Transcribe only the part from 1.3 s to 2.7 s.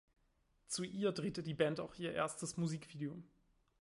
die Band auch ihr erstes